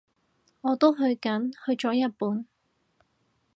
[0.61, 2.47] 我都去緊，去咗日本